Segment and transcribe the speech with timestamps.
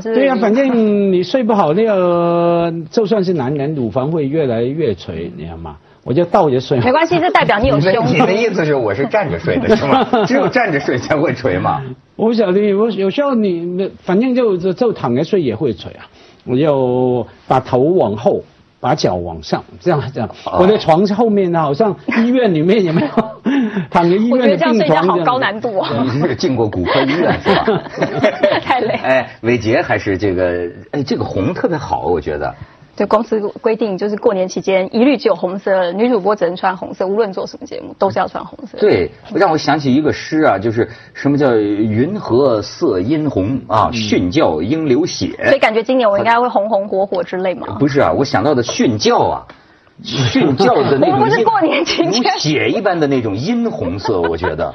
[0.00, 5.76] 是对呀、反正 你睡不好，那个就算是男人，乳房会越来越垂，你知道吗？
[6.04, 6.78] 我就倒着睡。
[6.80, 8.06] 没关系，这代表你有你的胸。
[8.06, 10.06] 你的意思是我是站着睡的是吗？
[10.24, 11.82] 只有站着睡才会垂吗？
[12.14, 16.06] 我不晓得，我有时候你反正就就就躺着睡也会垂啊。
[16.44, 18.44] 我就把头往后，
[18.86, 20.30] 把脚往上，这样这样。
[20.44, 23.08] 哦我的床是后面呢，好像医院里面有没有
[23.90, 25.90] 躺着医院我觉得这样院的病睡觉好高难度啊。
[26.04, 27.82] 你是进过骨科医院是吧？
[28.62, 32.54] 太累哎，伟杰还是这个，哎，这个红特别好，我觉得。
[32.96, 45.36] 对公司规定，就是过年期间一律只有红色，女主播只能穿红色，无论做什么节目都是要穿红色。，对，让我想起一个诗啊，就是什么叫“云何色殷红啊，训教应流血”。
[45.44, 47.76] 所以感觉今年我应该会红红火火之类吗。
[47.78, 49.44] 不是啊，我想到的训教啊，
[50.02, 54.74] 训教的那种我们不是过年期间血一般的那种殷红色，我觉得。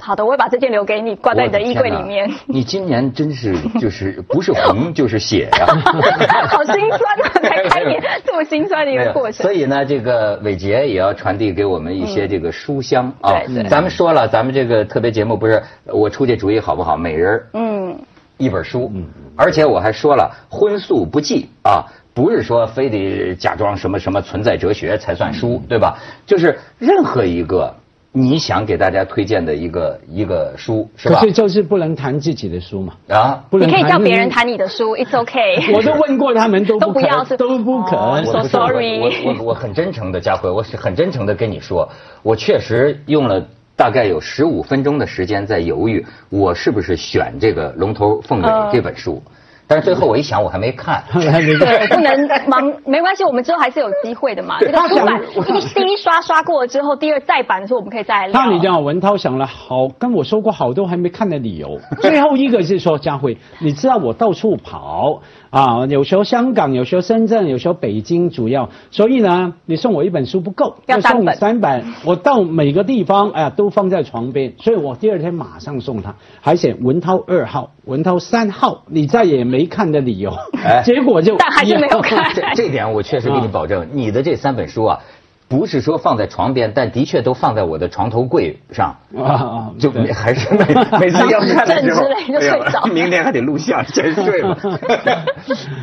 [0.00, 5.66] 好的，我会把这件留给你，挂在你的衣柜里面你今年真是就是不是红就是血呀、
[6.48, 7.28] 好心酸啊！
[7.42, 9.42] 才开年 这么心酸的一个过程。
[9.44, 13.32] 所以呢，这个伟杰也要传递给我们一些这个书香啊。
[13.46, 16.96] 对对咱们说了，咱们这个特别节目不是我出这主意好不好？
[16.96, 17.98] 每人嗯，
[18.36, 19.04] 一本书，嗯
[19.36, 25.98] 而且我还说了，荤素不忌啊，不是说非得假装什么什么存在哲学才算书，对吧？
[26.26, 27.74] 就是任何一个
[28.18, 31.26] 你想给大家推荐的一个一个书，是吧可？
[31.26, 34.28] 是就是不能谈自己的书嘛，啊，不能你可以叫别人。
[34.28, 35.38] 谈你的书，It's OK。
[35.72, 38.24] 我都问过他们，都不都不要都不肯。
[38.26, 41.88] So sorry 我我我我很真诚的，佳慧，我是很真诚的跟你说，
[42.22, 43.46] 我确实用了
[43.76, 49.22] 大概有十五分钟的时间在犹豫，我是不是选这个《龙头凤尾》嗯这本书，
[49.68, 51.04] 但是最后我一想，我 还没看。
[51.12, 54.56] 对，不能忙，没关系，我们之后还是有机会的嘛。
[54.60, 58.40] 这个出版一第一刷刷过了之后，第二再版的时候，我们可以再来聊。
[58.40, 61.78] 那你这样，文涛想了好，跟我说过好多还没看的理由。
[62.00, 71.84] 最后一个是说，佳慧，你知道我到处跑啊，有时候香港，有时候深圳，有时候北京，主要，所以呢，你送我一本书不够，要送你三本。
[72.04, 80.32] 我到每个地方，哎呀，都放在床边，所以我第二天马上送他，还写文涛二号、文涛三号，你再也没看的理由。
[80.62, 80.82] 哎。
[80.84, 82.32] 结果就但还是没有看。
[82.34, 85.00] 这这点我确实给你保证，你的这三本书啊，
[85.48, 88.94] 不是说放在床边，但的确都放在我的床头柜上。
[89.16, 90.66] 啊，就还是每
[91.00, 94.56] 每次 要看的时候， 明天还得录像，先睡了。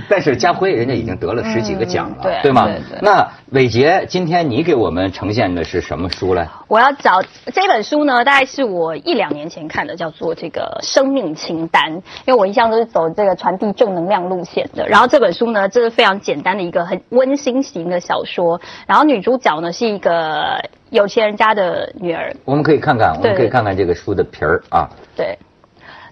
[0.07, 2.99] 但是家辉人家已经得了十几个奖了，嗯对吗对对？
[3.01, 6.45] 那伟杰，今天你给我们呈现的是什么书呢？
[6.67, 11.83] 我要找这本书呢，大概是我一两年前看的，叫做这个《生命清单》。
[12.25, 14.87] 因为我一向都是走这个传递正能量路线的。
[14.87, 18.61] 然后这本书呢，这是非常简单的一个很温馨型的小说。
[18.85, 25.37] 然后女主角呢是一个有钱人家的女儿，我们可以看看，我们可以看看这个书的皮儿啊，对，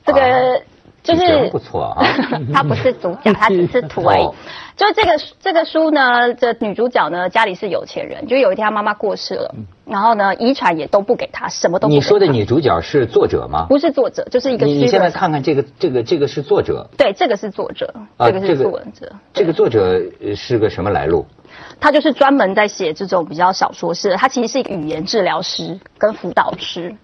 [0.06, 0.60] 这个、啊
[1.04, 2.06] 就是不错啊。
[2.54, 4.34] 她不是主角，她只是图而已哦。
[4.78, 5.12] 就这个
[5.42, 9.54] 这个书呢，这女主角呢家里是有钱人，就有一天她妈妈过世了，
[9.86, 13.66] 然后呢遗产也都不给她，什么都不给你说的女主角是作者吗？
[13.68, 21.26] 不是作者，就是一个你你现在看看这个这个这个是作者，对，这个是作者，啊这个是作者，这个作者呃是个什么来路？
[21.80, 26.96] 他就是专门在写这种比较小说式的，他其实是一个语言治疗师跟辅导师，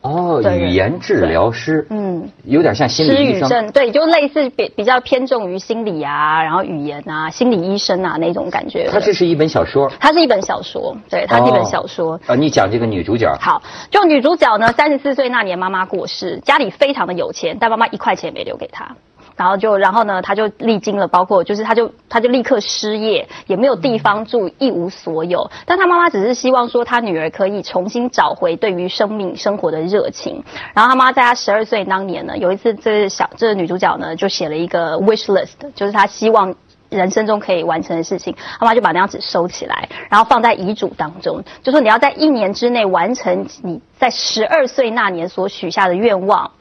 [0.00, 3.72] 哦，语言治疗师，嗯，有点像心理医生。
[3.72, 8.92] 对，就类似比比较偏重于心理啊，然后语言啊，心理医生啊那种感觉的。
[8.92, 9.90] 它这是一本小说。
[9.98, 12.20] 它是一本小说，对，它是一本小说。
[12.26, 18.94] 啊，你讲这个女主角，好，就女主角呢，三十四岁那年妈妈过世，家里非常的有钱，但妈妈一块钱也没留给她。
[19.36, 25.50] 然后就，然后呢，她就历经了，包括就是，她就她就立刻失业，也没有地方住，一无所有。
[25.66, 30.42] 但她妈妈只是希望说，她女儿可以重新找回对于生命生活的热情。
[30.74, 36.54] 然后她妈在她十二岁当年呢，有一次这小这个女主角呢，就写了一个 wish list，就是她希望
[36.90, 46.52] 人生中可以完成的事情，他妈就把那张纸收起来，然后放在遗嘱当中，就说你要在一年之内完成你在十二岁那年所许下的愿望，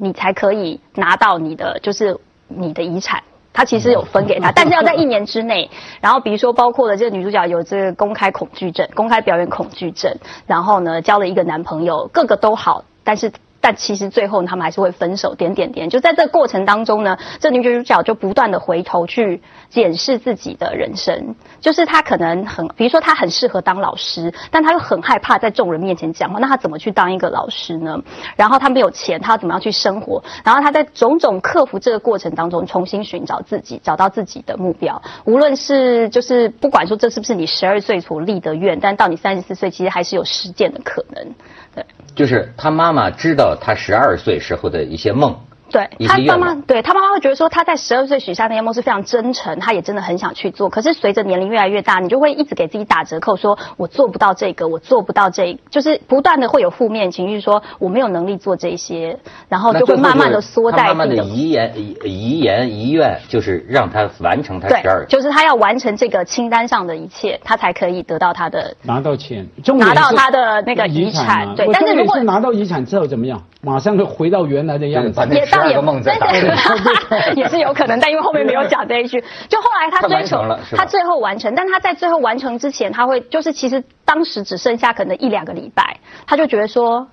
[0.00, 2.18] 你才可以拿到你的就是
[2.48, 3.22] 你的遗产。
[3.52, 5.68] 他其实有分给他，但是要在一年之内。
[6.00, 10.16] 然后比如说，包括了这个女主角有这个公开恐惧症、公开表演恐惧症，
[10.46, 15.90] 然后呢交了一个男朋友，个个都好，但是但其实最后他们还是会分手，点点点。
[15.90, 28.02] 就在这个过程当中呢，这女主角就不断的回头去检视自己的人生，就是她可能很，比如说她很适合当老师，但她又很害怕在众人面前讲话，那她怎么去当一个老师呢？
[28.36, 30.22] 然后她没有钱，她要怎么样去生活？
[30.42, 35.02] 然后她在种种克服这个过程当中，重新寻找自己，找到自己的目标。
[35.24, 41.34] 无论是就是不管说这是不是你十二岁所立的愿，但到你三十四岁，其实还是有实践的可能。
[41.74, 41.84] 对。
[42.16, 45.36] 就是她妈妈知道他十二岁时候的一些梦，
[45.70, 50.68] 对他妈妈对他妈妈会觉得说他在十二岁许下那些梦是非常真诚，他也真的很想去做。
[50.68, 59.18] 可是随着年龄越来越大，你就会一直给自己打折扣，说我做不到这个，我做不到这个，就是不断的会有负面情绪，说我没有能力做这些，
[59.48, 61.22] 然后就会慢慢的缩在他妈妈的。
[61.24, 73.40] 遗言遗遗言遗愿就是让他完成他十二，就是他要完成这个清单上的一切，他才可以得到他的拿到钱，拿到他的那个遗产嘛对但是如果是拿到遗产之后怎么样？
[73.62, 80.42] 马上就回到原来的样子也倒也12个梦再打但回来是也是有可能，但因为后面没有讲这一句， 就后来他追求
[80.76, 87.08] 他最后完成，但他在最后完成之前，他会就是其实当时只剩下可能一两个礼拜，他就觉得说。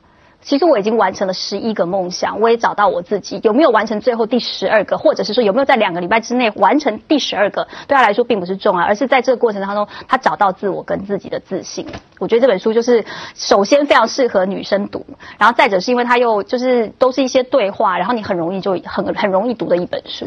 [0.48, 3.38] 其实我已经完成了十一个梦想，我也找到我自己。
[3.44, 11.86] 有没有完成最后第十二个，或者是说有没有在两个礼拜之内完成第十二个，对他来说并不是重要，而是在这个过程当中，他找到自我跟自己的自信。
[12.18, 13.04] 我觉得这本书就是
[13.36, 15.06] 首先非常适合女生读，
[15.38, 20.26] 然后再者是因为它又就是都是一些对话，然后你很容易就很很容易读的一本书。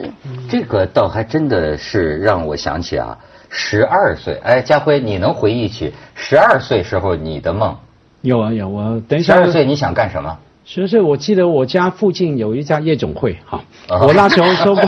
[0.50, 3.16] 这个倒还真的是让我想起啊，
[3.48, 7.74] 十二岁，哎，家辉，你能回忆起十二岁时候你的梦？
[8.22, 10.38] 有啊有啊，等一下十二岁你想干什么？
[10.72, 14.06] 十岁，我记得我家附近有一家夜总会，哈，啊。
[14.06, 14.84] 我那时候说过，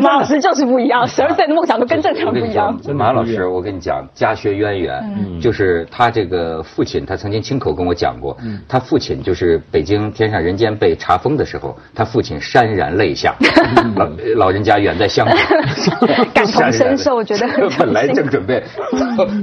[0.00, 2.74] 马 老师就是不一样，十二岁的梦想都跟正常不一样。
[2.82, 8.34] 讲。，马老师，我跟你讲，家学渊源，就是他这个父亲，他曾经亲口跟我讲过，
[8.66, 13.34] 他父亲就是北京天上人间被查封的时候，他父亲潸然泪下，
[13.96, 15.36] 老老人家远在香港，
[16.32, 18.64] 感同身受我觉得很本来正准备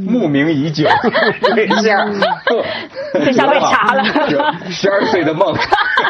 [0.08, 0.88] 慕名已久，
[1.56, 2.10] 这下
[3.14, 4.04] 这下被查了。
[4.72, 5.54] 十二岁的梦，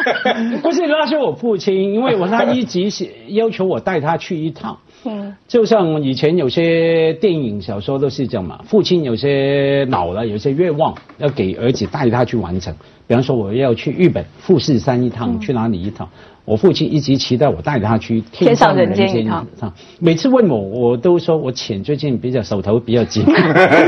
[0.62, 4.78] 不是那是我父亲，因为我他一直是要求我带他去一趟。
[5.04, 12.72] 嗯，就像以前有些电影、小说都是这样嘛，父亲有些老了，有些愿望要给儿子带他去完成。
[13.08, 16.08] 比方说，我要去日本富士山一趟，去哪里一趟？
[16.44, 19.46] 我父亲一直期待我带他去天上人间一趟。
[20.00, 23.24] 每次问我，我都说我钱最近比较手头比较紧，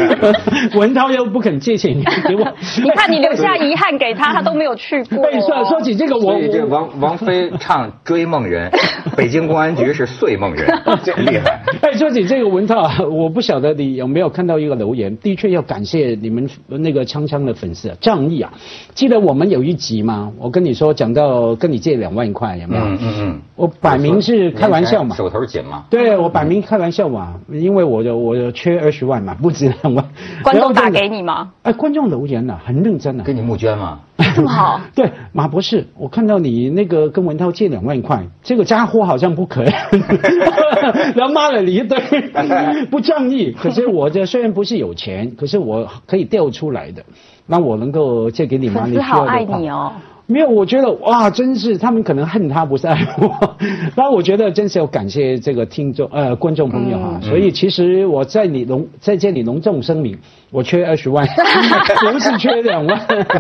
[0.75, 1.95] 文涛又不肯借钱
[2.29, 2.47] 给我。
[2.83, 5.19] 你看你留下遗憾给他，他都没有去过。
[5.25, 8.71] 对，说说起这个，我所以这我王王菲唱《追梦人》，
[9.17, 10.67] 北京公安局是睡梦人，
[11.03, 11.61] 真厉害。
[11.81, 18.53] 哎，说起这个文涛啊，我不晓得你有没有看到一个留言，的确要感谢你们那个锵锵的粉丝啊，仗义啊！
[18.95, 20.33] 记得我们有一集吗？
[20.39, 22.85] 我跟你说讲到跟你借两万块，有没有？
[22.85, 25.17] 嗯嗯嗯，我摆明是开玩笑嘛。
[25.17, 25.85] 手头紧嘛。
[25.91, 30.05] 对，我摆明开玩笑嘛，因为我的我缺二十万嘛， 不止两万。
[30.43, 31.53] 观众打给你吗？
[31.63, 33.25] 哎，观众留言了、很认真啊。
[33.25, 34.01] 跟你募捐嘛？
[34.37, 34.81] 这么好？
[34.95, 39.71] 对，马博士，我看到你那个跟文涛借两万块，这个家伙好像不可以，
[41.15, 41.99] 然后骂了你一堆，
[42.91, 43.53] 不仗义。
[43.53, 47.05] 可是我这虽然不是有钱，可是我可以调出来的，
[47.47, 48.83] 那我能够借给你吗？
[48.83, 49.93] 粉你需要的丝好爱你哦。
[50.27, 53.57] 没有，我觉得哇，真是他们可能恨他，不是爱我。
[53.95, 60.19] 那我觉得真是要感谢这个听众呃观众朋友哈、所以其实我在你隆在这里隆重声明，
[60.51, 61.27] 我缺二十万，
[62.11, 62.99] 不是缺两万，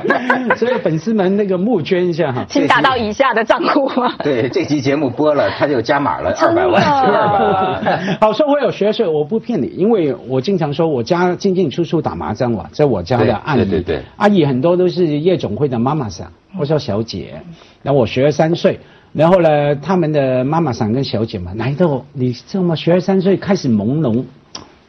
[0.56, 2.44] 所以粉丝们那个募捐一下哈。
[2.48, 4.14] 请打到以下的账户吗？
[4.22, 8.18] 对，这期节目播了，他就加码了二百万，缺二百万。
[8.20, 17.40] 好，说我有学识，我不骗你，因为我经常说我家进进出出打麻将嘛，在我家对的阿姨，对对对阿姨很多都是夜总会的妈妈桑，或叫小姐。
[17.82, 18.78] 然后我学了三岁，
[19.12, 24.24] 然后呢，他们的妈妈桑跟小姐嘛，来到你这么学了三岁开始朦胧，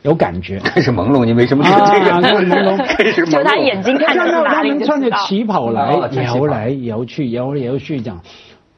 [0.01, 0.59] 有感觉。
[0.59, 2.11] 开始朦胧，你为什么这个？
[2.11, 3.31] 啊开始朦胧 开始朦胧。
[3.31, 5.09] 就他眼睛看到他们穿着。
[5.27, 8.19] 旗袍来摇来摇去，摇来摇去这样。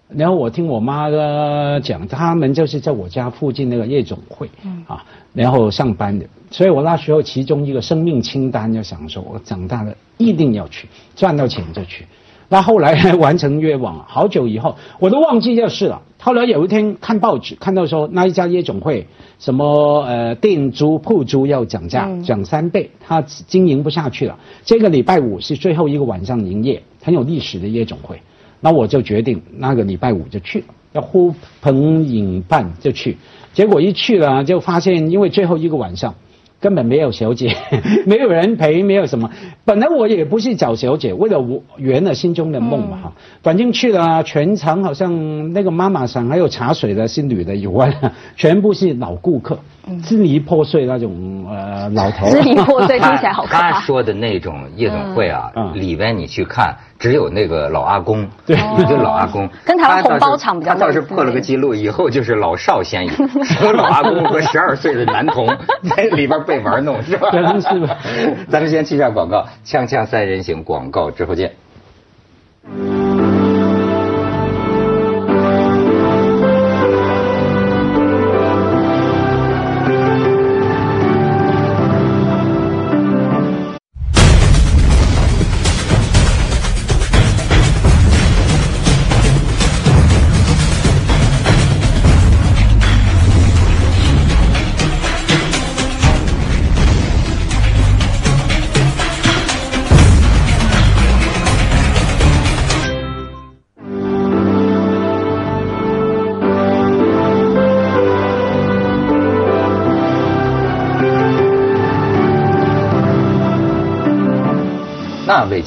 [0.09, 4.50] 然后我听我妈的讲，他们就是在我家附近那个夜总会，
[4.88, 6.25] 啊，然后上班的。
[6.50, 12.07] 所以我那时候其中一个生命清单就想说，我长大了一定要去，赚到钱就去。
[12.49, 16.01] 那后来完成愿望，好久以后我都忘记这事了。
[16.19, 24.37] 后来有一天看报纸，看到说那一家夜总会什么呃店租铺租要涨价，涨三倍，他经营不下去了。
[24.63, 28.21] 这个礼拜五是最后一个晚上营业，很有历史的夜总会。
[28.61, 33.17] 那我就决定那个礼拜五就去了，要呼朋引伴就去。
[33.53, 36.15] 结果一去了就发现，因为最后一个晚上。
[36.59, 37.55] 根本没有小姐，
[38.05, 39.29] 没有人陪，没有什么。
[39.63, 43.13] 本来我也不是找小姐，为了我圆了心中的梦嘛哈。
[43.43, 47.93] 反正去了全场，好像那个妈妈桑还有茶水的是女的以外，
[48.35, 49.59] 全部是老顾客，
[50.03, 52.27] 支离破碎那种呃老头。
[52.32, 53.79] 支离破碎听起来好可他。
[53.82, 63.12] 说的那种夜总会啊，嗯里边你去看，只有那个老阿公，对一个老阿公，跟台湾红包场比较他倒是破了个记录，以后就是老少咸宜，
[63.63, 65.48] 有老阿公和十二岁的男童
[65.96, 67.29] 在里边被玩弄，是吧？
[67.60, 67.98] 是吧。
[68.50, 71.51] 咱们先去下广告，锵锵三人行广告之后见。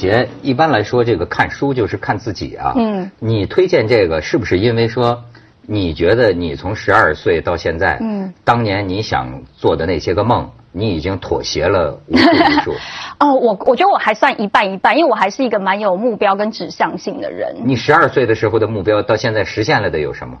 [0.01, 2.73] 那伟杰一般来说，这个看书就是看自己啊。
[2.75, 5.23] 嗯你推荐这个是不是因为说，
[5.67, 12.73] 你觉得你从十二岁到现在，嗯，当年你想做的那些个梦，你已经妥协了无数无数。
[13.19, 20.37] 哦，我我觉得我还算一半一半，因为我还是一个蛮有目标跟指向性的人，你十二岁的时候的目标到现在实现了的有什么？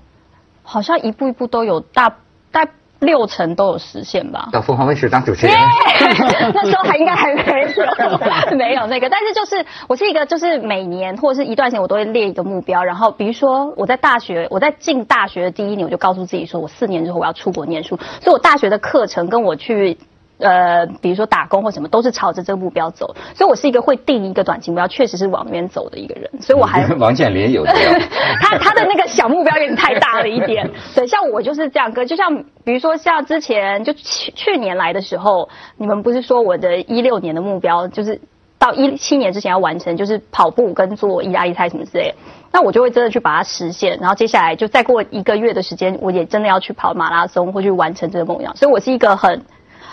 [0.63, 2.17] 好像一步一步都有大
[2.51, 2.67] 大
[3.01, 4.49] 六成都有实现吧。
[4.51, 5.55] 到凤凰卫视当主持人。
[6.53, 7.61] 那时候还应该还没
[8.51, 19.97] 有没有那个，但是就是我是一个就是每年或者是一段时间我都会列一个目标，然后比如说我在大学我在进大学的第一年我就告诉自己说我四年之后我要出国念书，所以我大学的课程跟我去。
[20.41, 27.99] 呃，比如说打工或什么，都是朝着这个目标走，所以我是一个会定一个短期目标，确实是往那边走的一个人，所以我还 王健林有这样。
[28.41, 38.19] 他他的那个小目标有点太大了一点，对，像我就是这样哥，就像比如说像之前就去去年来的时候，你们不是说我的一六年的目标就是
[38.57, 42.15] 到一七年之前要完成，就是跑步跟做意大利菜什么之类的，
[42.51, 49.43] 那我就会真的去把它实现，然后接下来就再过一个月的时间，我也真的要去跑马拉松或去完成这个梦想，所以我是一个很。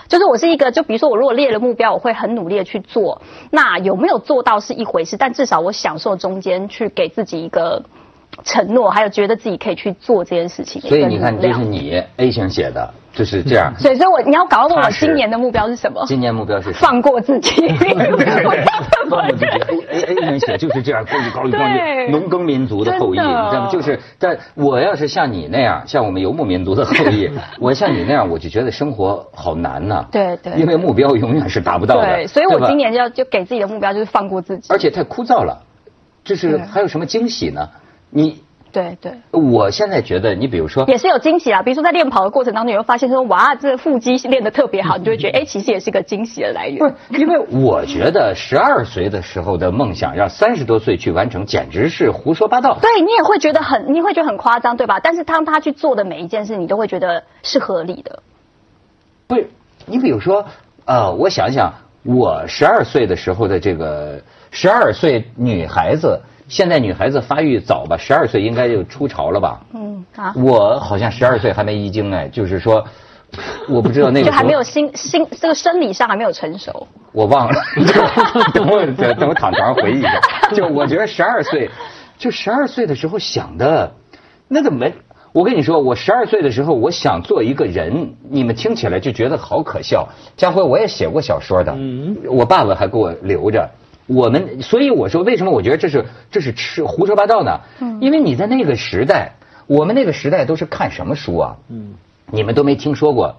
[0.09, 3.21] 就是我是一个，就比如说我如果列了目标，我会很努力的去做。
[3.51, 7.83] 那有没有做到是一回事，但至少我享受中间去给自己一个
[8.43, 10.81] 承诺，还有觉得自己可以去做这件事情。
[10.83, 13.75] 所以你看，这是你 A 型写的，就是这样。
[13.77, 16.05] 所以，所以我你要赶快问我今年的目标是什么？
[16.07, 17.67] 今年目标是放过自己。
[17.67, 19.47] 放过自己。
[19.91, 23.69] A A 型写就是这样，高举高举高举，农耕民族的后裔，你知道吗？
[23.73, 30.07] 就是，但我要是像你那样，像我们游牧民族的后裔， 我像你那样，我就觉得生活好难呐。
[30.13, 30.53] 对对。
[30.53, 32.07] 因为目标永远是达不到的。
[32.07, 34.73] 对，所以我今年就要就给自己的目标就是放过自己。
[34.73, 35.61] 而且太枯燥了，
[36.23, 37.69] 就是还有什么惊喜呢？
[38.11, 38.45] 你。
[38.71, 41.63] 对对，我现在觉得，你比如说，也是有惊喜啊。
[41.63, 46.79] 比如说在练跑的过程当中，你会发现说，哇，这个腹肌练得特别好， 你就会觉得，哎，其实也是个惊喜的来源。
[46.79, 52.79] 不是，因为我觉得十二岁的时候的梦想，让三十多岁去完成，简直是胡说八道。
[52.81, 55.01] 对你也会觉得很，你会觉得很夸张，对吧？
[55.01, 58.23] 但是当他去做的每一件事，你都会觉得是合理的。
[59.27, 59.49] 不是，
[59.87, 60.45] 你比如说，
[60.85, 61.73] 呃，我想想，
[62.05, 64.21] 我十二岁的时候的这个
[64.51, 66.21] 十二岁女孩子。
[66.49, 69.61] 现在女孩子发育早吧，十二岁应该就出潮了吧？
[69.75, 72.85] 嗯啊，我好像十二岁还没遗精哎，就是说，
[73.69, 76.89] 我不知道那个就还没有心心这个生理上还没有成熟。
[77.13, 77.63] 我忘了，
[78.55, 80.21] 等我等等我躺床上回忆一下。
[80.55, 81.71] 就我觉得十二岁，
[82.17, 83.93] 就十二岁的时候想的，
[84.49, 84.93] 那个没。
[85.33, 90.09] 我跟你说，我十二岁的时候，我想做一个人，你们听起来就觉得好可笑。
[90.37, 91.77] 家辉，我也写过小说的，
[92.27, 93.69] 我爸爸还给我留着。
[94.09, 97.61] 我们所以我说，为什么我觉得这是这是吃胡说八道呢？
[97.81, 99.35] 嗯，因为你在那个时代，
[99.67, 101.57] 我们那个时代都是看什么书啊？
[101.69, 101.95] 嗯，
[102.33, 103.37] 你们都没听说过，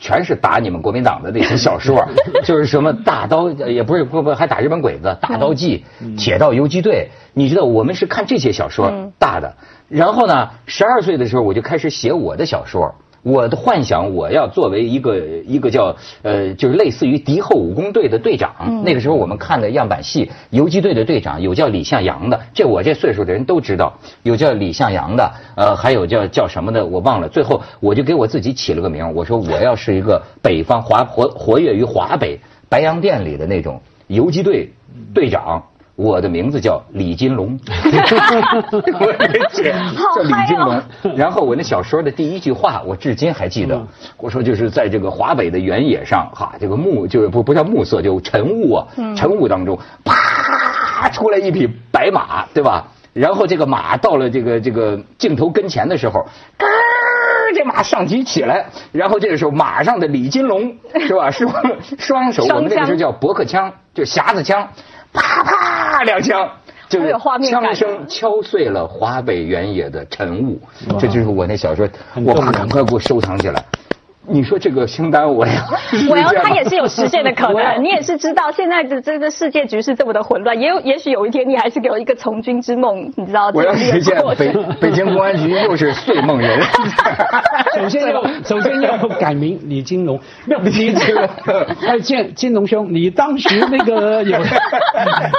[0.00, 2.04] 全是打你们国民党的那些小说，
[2.44, 5.84] 就是什么大刀也不是不不还打日本鬼子，大刀记、
[6.16, 9.54] 铁道游击队，你知道我们是看这些小说大的。
[9.88, 12.94] 然后呢，十二岁的时候我就开始写我的小说。
[13.28, 18.82] 我的幻想，我要作为一个一个叫呃，就是类似于敌后武工队的队长。
[18.82, 23.92] 那个时候我们看的样板戏，游击队的队长有叫李向阳的，这我这岁数的人都知道。
[24.22, 27.28] 有叫李向阳的，呃，还有叫叫什么的，我忘了。
[27.28, 34.72] 最后我就给我自己起了个名，我说我要是一个北方华活活跃于华北白洋淀里的那种游击队
[35.12, 35.62] 队长。
[35.98, 39.74] 我的名字叫李金龙， 我的姐
[40.14, 40.80] 叫李金龙。
[41.16, 43.84] 然后我那小说的第一句话，我至今还记得。
[44.16, 48.86] 我说就是在这个华北的原野上，哈，这个暮就是不不叫暮色，就晨雾啊，
[49.16, 52.86] 晨雾当中，啪出来一匹白马，对吧？
[53.12, 56.68] 然后这个马到了这个这个镜头跟前的时候，咯，
[57.56, 61.28] 这马上举起来，然后这个时候马上的李金龙是吧？
[61.32, 61.52] 双
[61.98, 64.68] 双手，我们那个时候叫驳壳枪，就匣子枪。
[65.10, 65.57] 啪啪
[66.04, 66.48] 两枪，
[66.88, 67.12] 就是
[67.48, 70.60] 枪声敲碎了华北原野的晨雾。
[70.98, 71.88] 这就是我那小说，
[72.24, 73.64] 我爸赶快给我收藏起来。
[74.28, 75.52] 你说这个清单 我要，
[76.10, 77.82] 我要他也是有实现的可能。
[77.82, 83.50] 你也是知道现在的这个世界局势这么的混乱，也有也许有一天你还是给我一个从军之梦，你知道？
[83.54, 86.60] 我要实现北北京公安局又是睡梦人。
[87.78, 91.28] 首先要首先要改名李金龙，没有李金龙。
[91.86, 94.38] 哎，金金龙兄，你当时那个有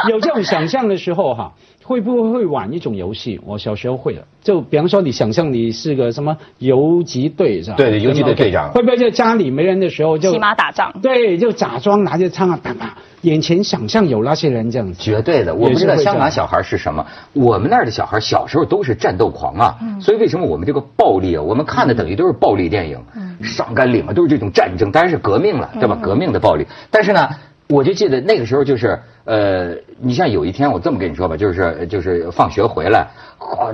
[0.10, 1.52] 有这种想象的时候哈？
[1.90, 3.42] 会不会玩一种游戏？
[3.44, 7.78] 我小时候会的，就比方说你想象你是个什么游击队是吧？
[7.78, 8.72] 对，游击队队长。
[8.72, 10.94] 会不会在家里没人的时候就骑马打仗？
[11.02, 15.02] 对，就假装拿着枪啊打打，眼前想象有那些人这样子。
[15.02, 17.04] 绝对的，我不知道香港小孩是什么，
[17.34, 25.98] 我们那儿的小孩小时候都是战斗狂啊，所以为什么我们这个暴力啊，我们看的等于都是暴力电影，嗯上甘岭啊都是这种战争，当然是革命了，对吧？
[26.00, 27.28] 革命的暴力，但是呢。
[27.72, 33.08] 我就记得那个时候就是呃，你像有一天我这么跟你说吧，就是就是放学回来，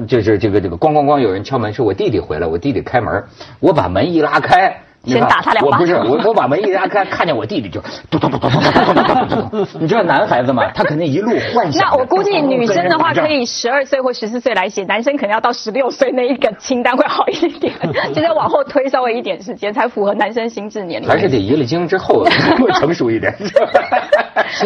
[0.06, 3.24] 就是这个这个咣咣咣有人敲门，是我弟弟回来，我弟弟开门，
[3.62, 4.82] 我把门一拉开。
[5.14, 9.68] 先打他两我不是巴掌我，我把门一拉开，看见我弟弟就咚咚咚咚咚咚咚咚咚咚咚。
[9.80, 11.88] 你知道男孩子嘛，他肯定一路幻想。
[11.88, 13.36] 那我估计女生的话可以。
[13.36, 17.74] 以十二岁或十四岁来写，男生可能要到十六岁那一个清单会好一点，
[18.16, 21.10] 就是往后推稍微一点时间，才符合男生心智年龄。
[21.10, 22.24] 还是得遗了精之后
[22.58, 23.36] 会成熟一点。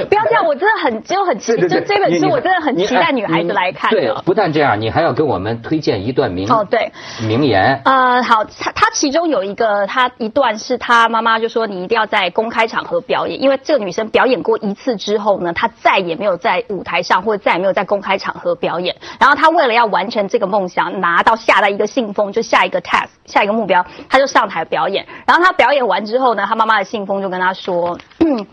[0.09, 4.21] 不要这样，我真的很就很期，就这本书我真的很期待女孩子来看对的，。
[4.25, 6.91] 不但这样，你还要给我们推荐一段名哦对
[7.21, 7.81] 名言。
[7.85, 18.95] 呃，好，他他其中有一个，他一段是他妈妈就说你一定要在公开场合表演，因为这个女生表演过一次之后呢，她再也没有在舞台上或者再也没有在公开场合表演。
[19.19, 25.05] 然后她为了要完成这个梦想，拿到下的一个信封，就下一个 task，下一个目标，她就上台表演。
[25.25, 27.97] 然后她表演完之后呢，她妈妈的信封就跟她说。
[28.19, 28.45] 嗯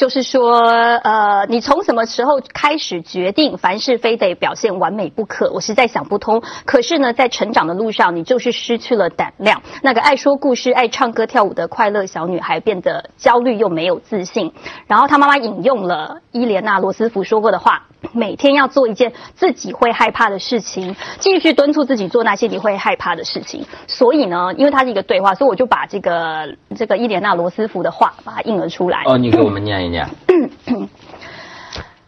[0.00, 5.52] 就是说，呃，你从什么时候开始决定凡事非得表现完美不可？
[5.52, 6.42] 我实在想不通。
[6.64, 9.60] 可是呢，在成长的路上，你就是失去了胆量。
[9.82, 14.54] 那个爱说故事、爱唱歌跳舞的快乐小女孩变得焦虑又没有自信。
[14.86, 23.64] 然后她妈妈引用了伊莲娜·罗斯福说过的话：每天要做一件自己会害怕的事情，继续敦促自己做那些你会害怕的事情。
[23.86, 29.02] 所以呢，因为它是一个对话，所以我就把这个这个伊莲娜·罗斯福的话把它印了出来。
[29.06, 30.08] 哦，你给我们念一念。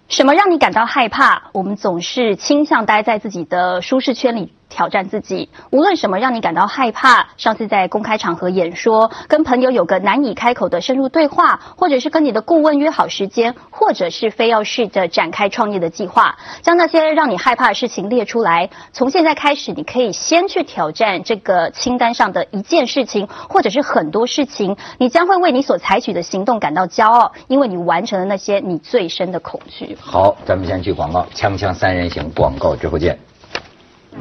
[0.09, 1.45] 什么让你感到害怕？
[1.53, 5.51] 我们总是倾向待在自己的舒适圈里挑战自己。
[5.71, 18.71] 无论什么让你感到害怕，上次在公开场合演说，跟朋友有个难以开口的深入对话，或者是跟你的顾问约好时间，或者是非要试着展开创业的计划，将那些让你害怕的事情列出来。
[18.93, 24.77] 从现在开始，你可以先去挑战这个清单上的一件事情，或者是很多事情。
[24.99, 29.97] 你将会为你所采取的行动感到骄傲，因为你完成了那些你最深的恐惧。
[30.01, 33.19] 好，咱们先去广告，锵锵三人行，广告之后见。
[34.15, 34.19] 啊，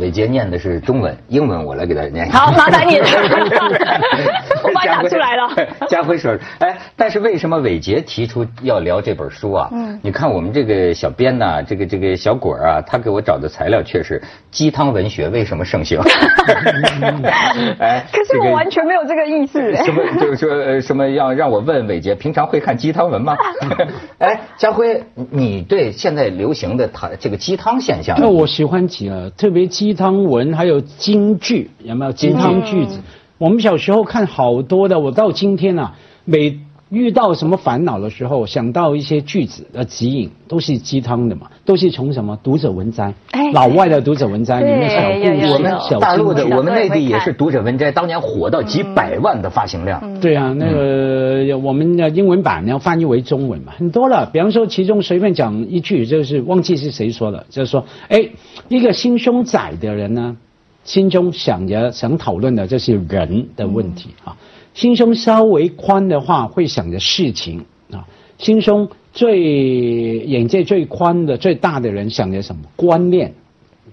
[0.00, 2.28] 伟杰念的是中文，英文我来给他念。
[2.32, 3.06] 好麻烦你了
[4.64, 5.48] 我帮你打出来了。
[5.88, 9.68] 家辉说：“哎，但是为什么伟杰提出要聊这本书啊？
[9.72, 16.00] 嗯你看我们这个小编呐、这个这个小果儿啊，他给我找的材料却是鸡汤文学为什么盛行？
[17.78, 19.74] 哎，可是我完全没有这个意思。
[19.84, 23.36] 什么就是说呃什么要让我问伟杰平常会看鸡汤文吗？
[24.18, 32.98] 哎，家辉，你对现在流行的他这个鸡汤现象，那我喜欢极了，特别鸡汤文还有京剧，有没有鸡汤句子？
[33.38, 35.94] 我们小时候看好多的，我到今天啊，
[36.24, 50.20] 每遇到什么烦恼的时候，想到一些句子的指引，都是鸡汤的嘛，都是从什么读者文摘，哎老外的读者文摘里面小故事、我们小大陆的我们内地也是读者文摘，当年火到几百万的发行量。
[50.20, 54.30] 对啊，那个我们的英文版要翻译为中文嘛，很多了。
[54.32, 58.28] 比方说，其中随便讲一句，就是忘记是谁说的，就是说，哎，
[58.68, 60.36] 一个心胸窄的人呢，
[60.84, 64.36] 心中想着想讨论的就是人的问题啊；
[64.74, 68.06] 心胸稍微宽的话，会想着事情啊；
[68.38, 73.32] 心胸最眼界最宽的、最大的人，想着什么观念。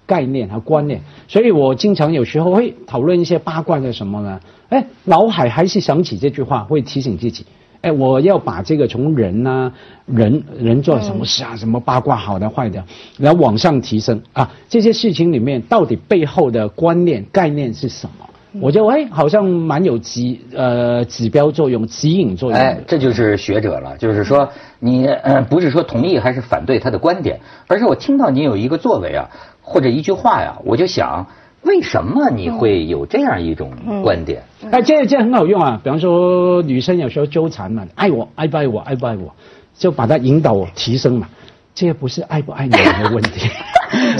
[0.08, 4.42] 概念和观念，所以我经常有时候会讨论一些八卦的什么呢？
[4.68, 7.46] 哎，脑海还是想起这句话，会提醒自己，
[7.82, 9.72] 哎，我要把这个从人呐、
[10.06, 12.84] 人人做什么事啊，什么八卦好的坏的，
[13.18, 18.28] 然后往上提升啊，这些事情里面到底背后的观念概念是什么？
[18.60, 22.60] 我觉得哎，好像蛮有指呃指标作用、指引作用。
[22.60, 29.30] 哎，这就是学者了，就是说你呃不是说同意还是反对他的观点，而是我听到你有一个作为啊，
[29.62, 31.26] 或者一句话呀，我就想，
[31.64, 33.72] 为什么你会有这样一种
[34.04, 34.44] 观点？
[34.72, 35.80] 哎，这这很好用啊！
[35.84, 39.34] 比方说，女生有时候纠缠嘛，爱我，爱不爱我，爱不爱我，
[39.78, 41.30] 就把它引导我提升嘛。
[41.74, 43.50] 这也不是爱不爱你的问题，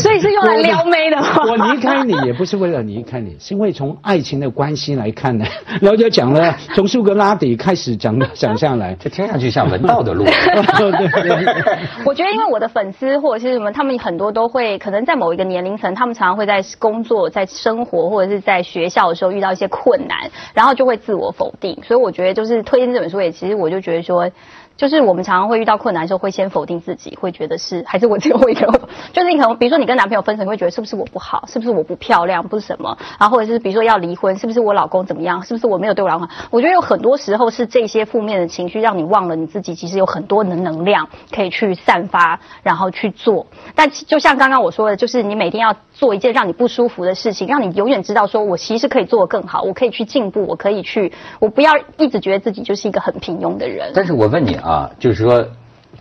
[0.02, 1.28] 所以是用来撩妹的吗？
[1.48, 5.46] 我离开你也不是为了离开你，是因为从爱情的关系来看呢。
[5.80, 8.96] 然后就讲了，从苏格拉底开始讲讲下来。
[9.00, 10.26] 这听上去像文道的路。
[12.06, 21.78] 我觉得，因为我的粉丝或者是什么，他们很多都会可能在某一个年龄层，他们常常会在工作、在生活或者是在学校的时候遇到一些困难，然后就会自我否定。
[21.84, 24.30] 所以我觉得，就是推荐这本书也，其实我就觉得说，
[24.78, 28.66] 就是我们常常会遇到困难的时候，会先否定自己，会觉得是还是我只有一个，
[29.14, 36.34] 就是你可能比如说你跟男朋友分手，你会觉得是不是我不好，是不是我不漂亮，不是什么，然后或者是比如说要离婚，是不是我老公怎么样，是不是我没有对我老公好？
[36.50, 43.46] 我觉得有很多时候是这些负面的情绪让你忘了你自己，其实有很多的能量可以去散发，然后去做。
[43.76, 53.92] 但就像刚刚我说的，就是你每天要做一件让你不舒服的事情，让你永远知道说我其实可以做得更好，我可以去进步，我可以去，我不要一直觉得自己就是一个很平庸的人。
[53.94, 55.46] 但是我问你啊，就是说，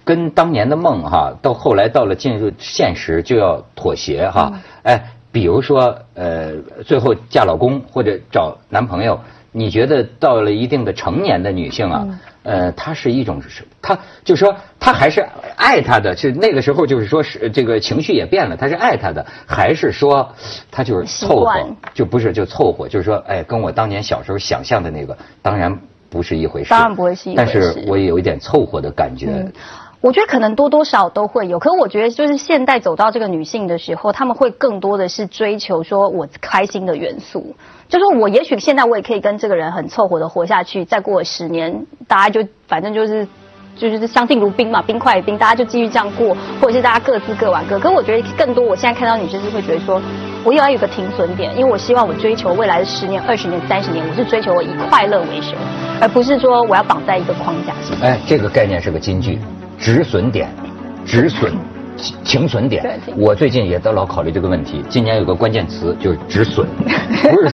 [0.04, 4.52] 跟当年的梦哈，到后来到了进入现实就要妥协哈。
[4.82, 6.54] 哎，比如说呃，
[6.84, 9.20] 最后嫁老公或者找男朋友，
[9.52, 12.06] 你觉得到了一定的成年的女性啊，
[12.42, 20.34] 呃，她是一种是，她就是说她还是爱他的，是那个时候就是说是这个情绪也变了，她是爱他的，还是说
[20.70, 21.52] 她就是凑合，
[21.94, 25.78] 就不是就凑合，就是说哎，跟我当年小时候想象的那个，当然
[26.10, 29.28] 不是一回事，当然不会是一回事但是我也有一点凑合的感觉。
[29.28, 29.52] 嗯
[30.02, 37.54] 我觉得可能多多少少都会有，可我觉得就是现代走到这个女性的时候，他们会更多的是追求说我开心的元素，
[37.86, 43.28] 就说我也许现在我也可以跟这个人很凑合的活下去，再过十年，大家就反正就是。
[43.76, 47.78] 就是相敬如宾嘛，冰块冰，大家就继续这样过，或者是大家各自各玩各。
[47.78, 50.02] 可我觉得更多，我现在看到女生是会觉得说，
[50.42, 55.54] 我也要有个停损点，因为我希望我追求未来的十年、二十年、三十年，我是追求我以快乐为生，
[56.00, 57.96] 而不是说我要绑在一个框架上。
[58.00, 59.38] 哎，这个概念是个金句，
[59.78, 60.48] 止损点，
[61.04, 61.52] 止损，
[62.24, 64.82] 停损点我最近也在老考虑这个问题。
[64.88, 66.66] 今年有个关键词就是止损，
[67.22, 67.48] 不是